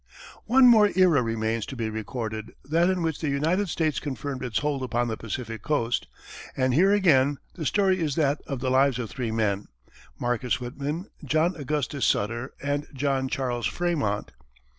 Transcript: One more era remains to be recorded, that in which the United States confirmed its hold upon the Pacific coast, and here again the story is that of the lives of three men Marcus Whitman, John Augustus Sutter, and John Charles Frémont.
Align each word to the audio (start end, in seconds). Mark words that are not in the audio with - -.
One 0.47 0.65
more 0.65 0.89
era 0.95 1.21
remains 1.21 1.63
to 1.67 1.75
be 1.75 1.87
recorded, 1.87 2.53
that 2.65 2.89
in 2.89 3.03
which 3.03 3.19
the 3.19 3.29
United 3.29 3.69
States 3.69 3.99
confirmed 3.99 4.43
its 4.43 4.57
hold 4.57 4.81
upon 4.81 5.09
the 5.09 5.15
Pacific 5.15 5.61
coast, 5.61 6.07
and 6.57 6.73
here 6.73 6.91
again 6.91 7.37
the 7.53 7.67
story 7.67 7.99
is 7.99 8.15
that 8.15 8.41
of 8.47 8.61
the 8.61 8.71
lives 8.71 8.97
of 8.97 9.11
three 9.11 9.31
men 9.31 9.67
Marcus 10.17 10.59
Whitman, 10.59 11.05
John 11.23 11.55
Augustus 11.55 12.03
Sutter, 12.03 12.51
and 12.63 12.87
John 12.95 13.27
Charles 13.29 13.67
Frémont. 13.69 14.29